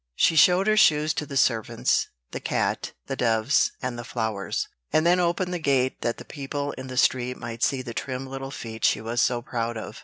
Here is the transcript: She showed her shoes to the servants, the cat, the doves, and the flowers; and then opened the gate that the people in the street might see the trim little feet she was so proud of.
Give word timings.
She 0.15 0.35
showed 0.35 0.65
her 0.65 0.77
shoes 0.77 1.13
to 1.13 1.27
the 1.27 1.37
servants, 1.37 2.07
the 2.31 2.39
cat, 2.39 2.93
the 3.05 3.15
doves, 3.15 3.71
and 3.83 3.99
the 3.99 4.03
flowers; 4.03 4.67
and 4.91 5.05
then 5.05 5.19
opened 5.19 5.53
the 5.53 5.59
gate 5.59 6.01
that 6.01 6.17
the 6.17 6.25
people 6.25 6.71
in 6.71 6.87
the 6.87 6.97
street 6.97 7.37
might 7.37 7.61
see 7.61 7.83
the 7.83 7.93
trim 7.93 8.25
little 8.25 8.49
feet 8.49 8.83
she 8.83 8.99
was 8.99 9.21
so 9.21 9.43
proud 9.43 9.77
of. 9.77 9.99